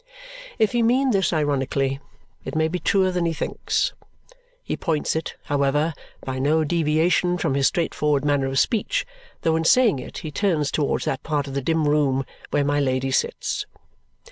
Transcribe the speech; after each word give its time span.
If 0.57 0.71
he 0.71 0.81
mean 0.81 1.11
this 1.11 1.31
ironically, 1.31 1.99
it 2.43 2.55
may 2.55 2.67
be 2.67 2.79
truer 2.79 3.11
than 3.11 3.27
he 3.27 3.33
thinks. 3.33 3.93
He 4.63 4.75
points 4.75 5.15
it, 5.15 5.35
however, 5.43 5.93
by 6.25 6.39
no 6.39 6.63
deviation 6.63 7.37
from 7.37 7.53
his 7.53 7.67
straightforward 7.67 8.25
manner 8.25 8.47
of 8.47 8.57
speech, 8.57 9.05
though 9.43 9.55
in 9.55 9.63
saying 9.63 9.99
it 9.99 10.17
he 10.17 10.31
turns 10.31 10.71
towards 10.71 11.05
that 11.05 11.21
part 11.21 11.45
of 11.45 11.53
the 11.53 11.61
dim 11.61 11.87
room 11.87 12.25
where 12.49 12.65
my 12.65 12.79
Lady 12.79 13.11
sits. 13.11 13.67